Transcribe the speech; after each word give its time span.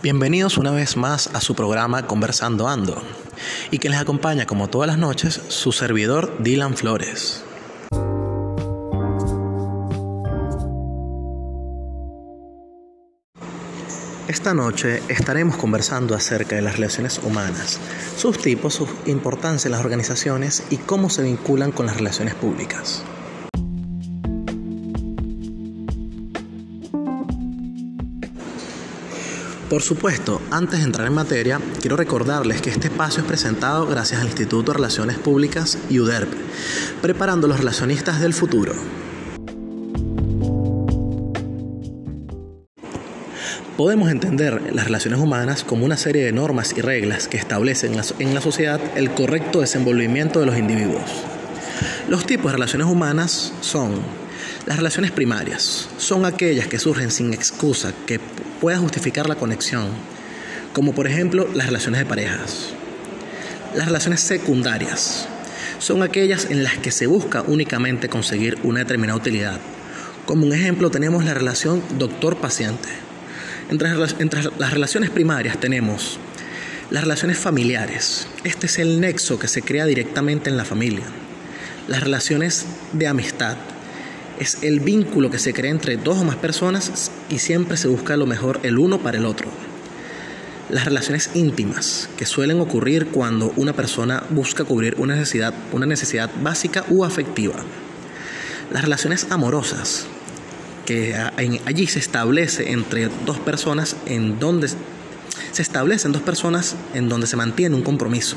Bienvenidos 0.00 0.58
una 0.58 0.70
vez 0.70 0.96
más 0.96 1.34
a 1.34 1.40
su 1.40 1.56
programa 1.56 2.06
Conversando 2.06 2.68
Ando 2.68 3.02
y 3.72 3.78
que 3.78 3.88
les 3.88 3.98
acompaña 3.98 4.46
como 4.46 4.68
todas 4.68 4.86
las 4.86 4.98
noches 4.98 5.40
su 5.48 5.72
servidor 5.72 6.40
Dylan 6.40 6.76
Flores. 6.76 7.44
Esta 14.28 14.52
noche 14.52 15.02
estaremos 15.08 15.56
conversando 15.56 16.14
acerca 16.14 16.54
de 16.54 16.60
las 16.60 16.74
relaciones 16.74 17.18
humanas, 17.24 17.80
sus 18.14 18.36
tipos, 18.36 18.74
su 18.74 18.86
importancia 19.06 19.68
en 19.68 19.72
las 19.72 19.80
organizaciones 19.80 20.64
y 20.68 20.76
cómo 20.76 21.08
se 21.08 21.22
vinculan 21.22 21.72
con 21.72 21.86
las 21.86 21.96
relaciones 21.96 22.34
públicas. 22.34 23.02
Por 29.70 29.80
supuesto, 29.80 30.42
antes 30.50 30.80
de 30.80 30.84
entrar 30.84 31.06
en 31.06 31.14
materia, 31.14 31.58
quiero 31.80 31.96
recordarles 31.96 32.60
que 32.60 32.68
este 32.68 32.88
espacio 32.88 33.22
es 33.22 33.26
presentado 33.26 33.86
gracias 33.86 34.20
al 34.20 34.26
Instituto 34.26 34.72
de 34.72 34.76
Relaciones 34.76 35.16
Públicas 35.16 35.78
y 35.88 36.00
UDERP, 36.00 36.30
preparando 37.00 37.48
los 37.48 37.56
relacionistas 37.56 38.20
del 38.20 38.34
futuro. 38.34 38.74
Podemos 43.78 44.10
entender 44.10 44.74
las 44.74 44.86
relaciones 44.86 45.20
humanas 45.20 45.62
como 45.62 45.84
una 45.84 45.96
serie 45.96 46.24
de 46.24 46.32
normas 46.32 46.74
y 46.76 46.80
reglas 46.80 47.28
que 47.28 47.36
establecen 47.36 47.92
en 48.18 48.34
la 48.34 48.40
sociedad 48.40 48.80
el 48.96 49.12
correcto 49.12 49.60
desenvolvimiento 49.60 50.40
de 50.40 50.46
los 50.46 50.58
individuos. 50.58 51.04
Los 52.08 52.26
tipos 52.26 52.46
de 52.46 52.54
relaciones 52.54 52.88
humanas 52.88 53.52
son 53.60 53.92
las 54.66 54.78
relaciones 54.78 55.12
primarias, 55.12 55.88
son 55.96 56.24
aquellas 56.24 56.66
que 56.66 56.80
surgen 56.80 57.12
sin 57.12 57.32
excusa, 57.32 57.92
que 58.04 58.18
pueda 58.60 58.78
justificar 58.78 59.28
la 59.28 59.36
conexión, 59.36 59.86
como 60.72 60.92
por 60.92 61.06
ejemplo 61.06 61.46
las 61.54 61.66
relaciones 61.66 62.00
de 62.00 62.06
parejas. 62.06 62.70
Las 63.76 63.86
relaciones 63.86 64.18
secundarias 64.18 65.28
son 65.78 66.02
aquellas 66.02 66.46
en 66.50 66.64
las 66.64 66.78
que 66.78 66.90
se 66.90 67.06
busca 67.06 67.42
únicamente 67.42 68.08
conseguir 68.08 68.58
una 68.64 68.80
determinada 68.80 69.20
utilidad. 69.20 69.60
Como 70.26 70.46
un 70.46 70.52
ejemplo 70.52 70.90
tenemos 70.90 71.24
la 71.24 71.34
relación 71.34 71.80
doctor-paciente. 71.96 73.06
Entre, 73.70 73.88
entre 74.18 74.42
las 74.58 74.72
relaciones 74.72 75.10
primarias 75.10 75.60
tenemos 75.60 76.18
las 76.90 77.02
relaciones 77.02 77.36
familiares. 77.36 78.26
Este 78.44 78.66
es 78.66 78.78
el 78.78 79.00
nexo 79.00 79.38
que 79.38 79.48
se 79.48 79.60
crea 79.60 79.84
directamente 79.84 80.48
en 80.48 80.56
la 80.56 80.64
familia. 80.64 81.04
Las 81.86 82.02
relaciones 82.02 82.66
de 82.92 83.06
amistad 83.06 83.56
es 84.38 84.62
el 84.62 84.80
vínculo 84.80 85.30
que 85.30 85.38
se 85.38 85.52
crea 85.52 85.70
entre 85.70 85.98
dos 85.98 86.18
o 86.18 86.24
más 86.24 86.36
personas 86.36 87.10
y 87.28 87.40
siempre 87.40 87.76
se 87.76 87.88
busca 87.88 88.16
lo 88.16 88.24
mejor 88.24 88.60
el 88.62 88.78
uno 88.78 89.00
para 89.00 89.18
el 89.18 89.26
otro. 89.26 89.50
Las 90.70 90.84
relaciones 90.84 91.30
íntimas, 91.34 92.08
que 92.16 92.26
suelen 92.26 92.60
ocurrir 92.60 93.08
cuando 93.08 93.52
una 93.56 93.72
persona 93.72 94.22
busca 94.30 94.64
cubrir 94.64 94.94
una 94.98 95.14
necesidad, 95.14 95.52
una 95.72 95.86
necesidad 95.86 96.30
básica 96.42 96.84
u 96.88 97.04
afectiva. 97.04 97.56
Las 98.70 98.82
relaciones 98.82 99.26
amorosas, 99.30 100.06
que 100.88 101.14
allí 101.66 101.86
se 101.86 101.98
establece 101.98 102.72
entre 102.72 103.10
dos 103.26 103.38
personas 103.38 103.94
en 104.06 104.38
donde 104.38 104.68
se 105.52 105.60
establecen 105.60 106.12
dos 106.12 106.22
personas 106.22 106.76
en 106.94 107.10
donde 107.10 107.26
se 107.26 107.36
mantiene 107.36 107.76
un 107.76 107.82
compromiso. 107.82 108.36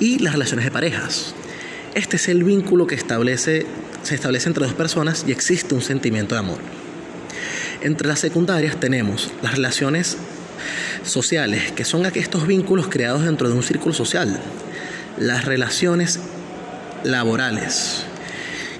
Y 0.00 0.20
las 0.20 0.32
relaciones 0.32 0.64
de 0.64 0.70
parejas. 0.70 1.34
Este 1.94 2.16
es 2.16 2.28
el 2.28 2.44
vínculo 2.44 2.86
que 2.86 2.94
establece 2.94 3.66
se 4.04 4.14
establece 4.14 4.48
entre 4.48 4.64
dos 4.64 4.72
personas 4.72 5.26
y 5.28 5.32
existe 5.32 5.74
un 5.74 5.82
sentimiento 5.82 6.34
de 6.34 6.38
amor. 6.38 6.60
Entre 7.82 8.08
las 8.08 8.20
secundarias 8.20 8.80
tenemos 8.80 9.32
las 9.42 9.56
relaciones 9.56 10.16
sociales, 11.04 11.72
que 11.72 11.84
son 11.84 12.06
estos 12.06 12.46
vínculos 12.46 12.88
creados 12.88 13.26
dentro 13.26 13.50
de 13.50 13.54
un 13.54 13.62
círculo 13.62 13.94
social. 13.94 14.40
Las 15.18 15.44
relaciones 15.44 16.20
laborales, 17.02 18.06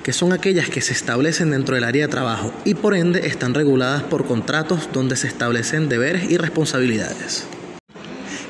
que 0.04 0.12
son 0.12 0.34
aquellas 0.34 0.68
que 0.68 0.82
se 0.82 0.92
establecen 0.92 1.50
dentro 1.50 1.74
del 1.74 1.82
área 1.82 2.06
de 2.06 2.10
trabajo 2.12 2.52
y 2.64 2.74
por 2.74 2.94
ende 2.94 3.26
están 3.26 3.54
reguladas 3.54 4.02
por 4.02 4.26
contratos 4.26 4.90
donde 4.92 5.16
se 5.16 5.26
establecen 5.26 5.88
deberes 5.88 6.30
y 6.30 6.36
responsabilidades. 6.36 7.46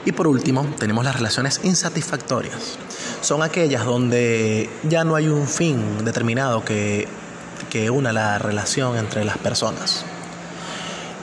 Y 0.04 0.12
por 0.12 0.26
último, 0.26 0.66
tenemos 0.78 1.04
las 1.04 1.16
relaciones 1.16 1.60
insatisfactorias, 1.62 2.76
son 3.22 3.42
aquellas 3.42 3.87
donde 3.87 4.69
ya 4.82 5.04
no 5.04 5.15
hay 5.15 5.28
un 5.28 5.47
fin 5.47 6.04
determinado 6.04 6.65
que, 6.65 7.09
que 7.71 7.88
una 7.88 8.12
la 8.12 8.38
relación 8.38 8.98
entre 8.98 9.25
las 9.25 9.38
personas. 9.38 10.04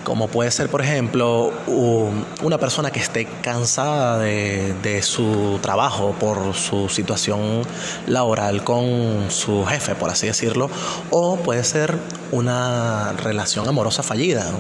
Como 0.03 0.27
puede 0.27 0.51
ser, 0.51 0.69
por 0.69 0.81
ejemplo, 0.81 1.51
una 1.67 2.57
persona 2.57 2.91
que 2.91 2.99
esté 2.99 3.25
cansada 3.25 4.17
de, 4.17 4.73
de, 4.81 5.01
su 5.01 5.59
trabajo 5.61 6.15
por 6.19 6.53
su 6.55 6.89
situación 6.89 7.61
laboral 8.07 8.63
con 8.63 9.29
su 9.29 9.63
jefe, 9.65 9.95
por 9.95 10.09
así 10.09 10.27
decirlo, 10.27 10.69
o 11.11 11.37
puede 11.37 11.63
ser 11.63 11.97
una 12.31 13.13
relación 13.13 13.67
amorosa 13.67 14.03
fallida, 14.03 14.51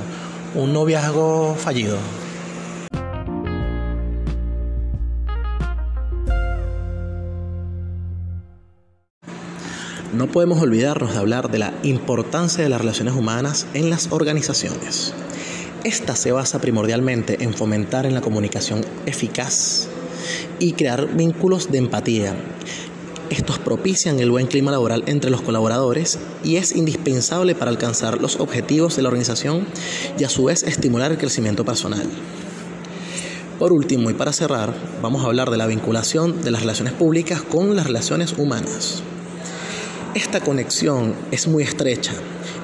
un 0.55 0.73
noviazgo 0.73 1.55
fallido. 1.55 1.97
No 10.13 10.27
podemos 10.27 10.61
olvidarnos 10.61 11.13
de 11.13 11.19
hablar 11.19 11.49
de 11.49 11.59
la 11.59 11.73
importancia 11.83 12.63
de 12.63 12.69
las 12.69 12.81
relaciones 12.81 13.15
humanas 13.15 13.65
en 13.73 13.89
las 13.89 14.11
organizaciones. 14.11 15.13
Esta 15.83 16.15
se 16.15 16.31
basa 16.31 16.59
primordialmente 16.59 17.43
en 17.43 17.53
fomentar 17.53 18.05
en 18.05 18.13
la 18.13 18.21
comunicación 18.21 18.85
eficaz 19.05 19.87
y 20.59 20.73
crear 20.73 21.15
vínculos 21.15 21.71
de 21.71 21.77
empatía. 21.77 22.35
Estos 23.29 23.59
propician 23.59 24.19
el 24.19 24.29
buen 24.29 24.47
clima 24.47 24.71
laboral 24.71 25.03
entre 25.07 25.31
los 25.31 25.41
colaboradores 25.41 26.19
y 26.43 26.57
es 26.57 26.75
indispensable 26.75 27.55
para 27.55 27.71
alcanzar 27.71 28.19
los 28.19 28.39
objetivos 28.39 28.97
de 28.97 29.03
la 29.03 29.07
organización 29.07 29.65
y 30.19 30.25
a 30.25 30.29
su 30.29 30.43
vez 30.43 30.63
estimular 30.63 31.11
el 31.11 31.17
crecimiento 31.17 31.63
personal. 31.63 32.07
Por 33.57 33.71
último 33.71 34.09
y 34.09 34.13
para 34.13 34.33
cerrar, 34.33 34.73
vamos 35.01 35.23
a 35.23 35.27
hablar 35.27 35.49
de 35.49 35.57
la 35.57 35.67
vinculación 35.67 36.41
de 36.41 36.51
las 36.51 36.61
relaciones 36.61 36.93
públicas 36.93 37.41
con 37.41 37.75
las 37.75 37.87
relaciones 37.87 38.33
humanas. 38.37 39.03
Esta 40.13 40.41
conexión 40.41 41.15
es 41.31 41.47
muy 41.47 41.63
estrecha, 41.63 42.11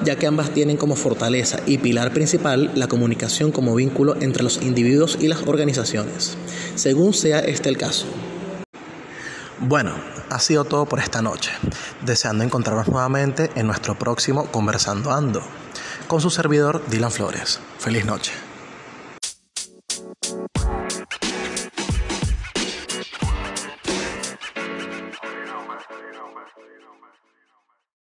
ya 0.04 0.16
que 0.16 0.26
ambas 0.26 0.50
tienen 0.50 0.76
como 0.76 0.96
fortaleza 0.96 1.60
y 1.64 1.78
pilar 1.78 2.12
principal 2.12 2.70
la 2.74 2.88
comunicación 2.88 3.52
como 3.52 3.74
vínculo 3.74 4.16
entre 4.20 4.42
los 4.42 4.60
individuos 4.60 5.16
y 5.18 5.28
las 5.28 5.46
organizaciones, 5.46 6.36
según 6.74 7.14
sea 7.14 7.38
este 7.38 7.70
el 7.70 7.78
caso. 7.78 8.04
Bueno, 9.60 9.94
ha 10.28 10.38
sido 10.40 10.64
todo 10.64 10.84
por 10.84 10.98
esta 10.98 11.22
noche, 11.22 11.50
deseando 12.04 12.44
encontrarnos 12.44 12.88
nuevamente 12.88 13.50
en 13.54 13.66
nuestro 13.66 13.98
próximo 13.98 14.44
Conversando 14.52 15.10
Ando, 15.10 15.42
con 16.06 16.20
su 16.20 16.28
servidor 16.28 16.82
Dylan 16.90 17.10
Flores. 17.10 17.60
Feliz 17.78 18.04
noche. 18.04 18.47